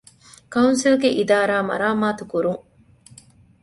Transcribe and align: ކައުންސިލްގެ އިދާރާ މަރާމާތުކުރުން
ކައުންސިލްގެ 0.53 1.09
އިދާރާ 1.17 1.57
މަރާމާތުކުރުން 1.69 2.63